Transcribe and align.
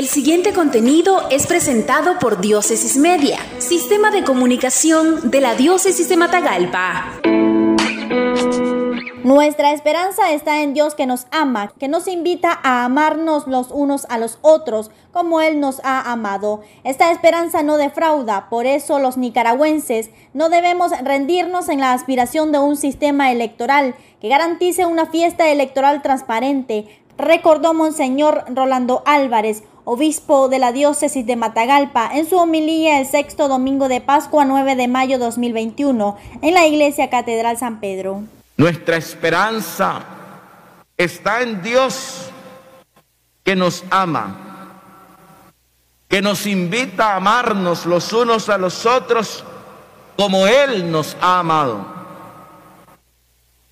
El 0.00 0.08
siguiente 0.08 0.54
contenido 0.54 1.28
es 1.28 1.46
presentado 1.46 2.18
por 2.18 2.40
Diócesis 2.40 2.96
Media, 2.96 3.36
Sistema 3.58 4.10
de 4.10 4.24
Comunicación 4.24 5.30
de 5.30 5.42
la 5.42 5.56
Diócesis 5.56 6.08
de 6.08 6.16
Matagalpa. 6.16 7.20
Nuestra 9.24 9.72
esperanza 9.72 10.32
está 10.32 10.62
en 10.62 10.72
Dios 10.72 10.94
que 10.94 11.04
nos 11.04 11.26
ama, 11.30 11.74
que 11.78 11.86
nos 11.86 12.08
invita 12.08 12.58
a 12.62 12.86
amarnos 12.86 13.46
los 13.46 13.70
unos 13.70 14.06
a 14.08 14.16
los 14.16 14.38
otros 14.40 14.90
como 15.12 15.42
Él 15.42 15.60
nos 15.60 15.84
ha 15.84 16.10
amado. 16.10 16.62
Esta 16.82 17.12
esperanza 17.12 17.62
no 17.62 17.76
defrauda, 17.76 18.48
por 18.48 18.64
eso 18.64 19.00
los 19.00 19.18
nicaragüenses 19.18 20.08
no 20.32 20.48
debemos 20.48 20.92
rendirnos 21.02 21.68
en 21.68 21.80
la 21.80 21.92
aspiración 21.92 22.52
de 22.52 22.58
un 22.58 22.78
sistema 22.78 23.30
electoral 23.30 23.94
que 24.18 24.30
garantice 24.30 24.86
una 24.86 25.04
fiesta 25.04 25.50
electoral 25.50 26.00
transparente, 26.00 26.88
recordó 27.18 27.74
Monseñor 27.74 28.44
Rolando 28.48 29.02
Álvarez, 29.04 29.62
obispo 29.84 30.48
de 30.48 30.58
la 30.58 30.72
diócesis 30.72 31.26
de 31.26 31.36
Matagalpa, 31.36 32.10
en 32.12 32.28
su 32.28 32.36
homilía 32.36 33.00
el 33.00 33.06
sexto 33.06 33.48
domingo 33.48 33.88
de 33.88 34.00
Pascua 34.00 34.44
9 34.44 34.76
de 34.76 34.88
mayo 34.88 35.18
2021 35.18 36.16
en 36.42 36.54
la 36.54 36.66
iglesia 36.66 37.10
Catedral 37.10 37.56
San 37.56 37.80
Pedro. 37.80 38.22
Nuestra 38.56 38.96
esperanza 38.96 40.02
está 40.96 41.42
en 41.42 41.62
Dios 41.62 42.30
que 43.42 43.56
nos 43.56 43.84
ama, 43.90 44.36
que 46.08 46.20
nos 46.20 46.46
invita 46.46 47.12
a 47.12 47.16
amarnos 47.16 47.86
los 47.86 48.12
unos 48.12 48.48
a 48.48 48.58
los 48.58 48.84
otros 48.84 49.44
como 50.16 50.46
Él 50.46 50.90
nos 50.90 51.16
ha 51.20 51.38
amado. 51.38 51.86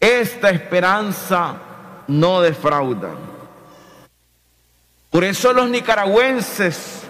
Esta 0.00 0.48
esperanza 0.48 1.56
no 2.08 2.40
defrauda. 2.40 3.29
Por 5.10 5.24
eso 5.24 5.52
los 5.52 5.68
nicaragüenses 5.68 7.02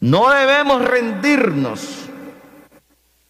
no 0.00 0.30
debemos 0.30 0.82
rendirnos 0.82 2.06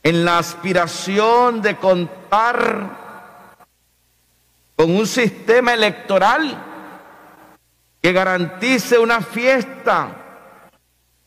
en 0.03 0.25
la 0.25 0.39
aspiración 0.39 1.61
de 1.63 1.77
contar 1.77 3.07
con 4.77 4.95
un 4.95 5.07
sistema 5.07 5.75
electoral 5.75 6.63
que 8.01 8.13
garantice 8.13 8.99
una 9.01 9.21
fiesta 9.21 10.11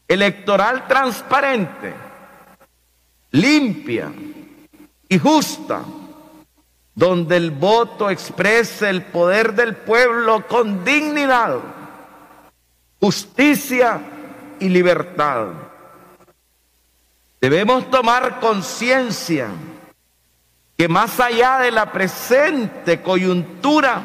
electoral 0.07 0.87
transparente, 0.87 1.93
limpia 3.31 4.11
y 5.09 5.19
justa, 5.19 5.83
donde 6.95 7.35
el 7.35 7.51
voto 7.51 8.09
exprese 8.09 8.89
el 8.89 9.03
poder 9.03 9.53
del 9.55 9.75
pueblo 9.75 10.47
con 10.47 10.85
dignidad, 10.85 11.59
justicia 12.99 14.01
y 14.59 14.69
libertad. 14.69 15.47
Debemos 17.41 17.89
tomar 17.89 18.39
conciencia 18.39 19.49
que 20.77 20.87
más 20.87 21.19
allá 21.19 21.59
de 21.59 21.71
la 21.71 21.91
presente 21.91 23.01
coyuntura, 23.01 24.01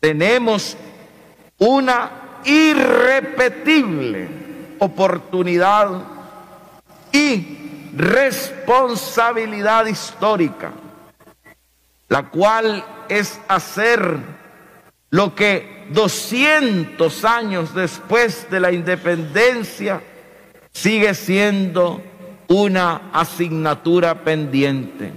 tenemos 0.00 0.76
una 1.58 2.40
irrepetible 2.44 4.28
oportunidad 4.78 6.02
y 7.12 7.90
responsabilidad 7.94 9.86
histórica, 9.86 10.72
la 12.08 12.28
cual 12.30 12.84
es 13.08 13.38
hacer 13.48 14.41
lo 15.12 15.34
que 15.34 15.86
200 15.90 17.24
años 17.26 17.74
después 17.74 18.50
de 18.50 18.60
la 18.60 18.72
independencia 18.72 20.02
sigue 20.72 21.12
siendo 21.14 22.02
una 22.48 23.10
asignatura 23.12 24.24
pendiente 24.24 25.12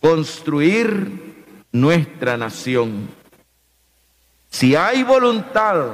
construir 0.00 1.44
nuestra 1.72 2.38
nación. 2.38 3.10
Si 4.48 4.74
hay 4.74 5.02
voluntad, 5.02 5.90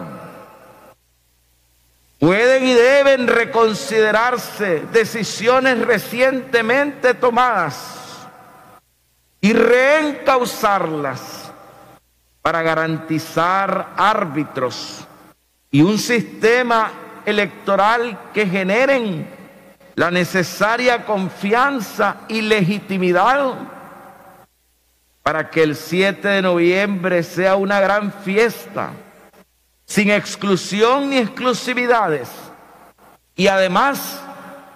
pueden 2.21 2.65
y 2.65 2.75
deben 2.75 3.27
reconsiderarse 3.27 4.85
decisiones 4.93 5.81
recientemente 5.81 7.13
tomadas 7.15 8.29
y 9.41 9.53
reencauzarlas 9.53 11.36
para 12.47 12.63
garantizar 12.63 13.95
árbitros 13.97 15.05
y 15.69 15.83
un 15.83 15.99
sistema 15.99 16.93
electoral 17.25 18.31
que 18.33 18.47
generen 18.47 19.29
la 19.97 20.13
necesaria 20.13 21.05
confianza 21.05 22.19
y 22.29 22.43
legitimidad 22.43 23.53
para 25.25 25.51
que 25.51 25.65
el 25.65 25.75
7 25.75 26.29
de 26.29 26.43
noviembre 26.43 27.25
sea 27.25 27.57
una 27.57 27.81
gran 27.81 28.13
fiesta, 28.13 28.91
sin 29.85 30.13
exclusión 30.13 31.11
ni 31.11 31.19
exclusividades, 31.19 32.29
y 33.35 33.49
además 33.49 34.23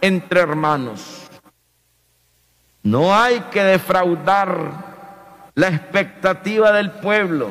entre 0.01 0.41
hermanos. 0.41 1.31
No 2.83 3.15
hay 3.15 3.39
que 3.53 3.63
defraudar 3.63 4.90
la 5.55 5.69
expectativa 5.69 6.73
del 6.73 6.91
pueblo, 6.93 7.49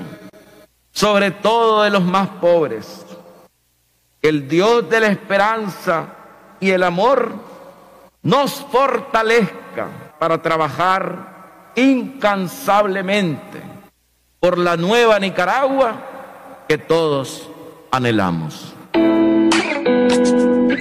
sobre 0.91 1.31
todo 1.31 1.83
de 1.83 1.89
los 1.89 2.03
más 2.03 2.29
pobres. 2.41 3.05
El 4.21 4.47
Dios 4.47 4.89
de 4.89 4.99
la 4.99 5.07
esperanza 5.07 6.07
y 6.59 6.71
el 6.71 6.83
amor 6.83 7.33
nos 8.21 8.53
fortalezca 8.53 9.87
para 10.19 10.41
trabajar 10.41 11.71
incansablemente 11.75 13.61
por 14.39 14.57
la 14.57 14.75
nueva 14.75 15.19
Nicaragua 15.19 16.65
que 16.67 16.77
todos 16.77 17.49
anhelamos. 17.91 18.73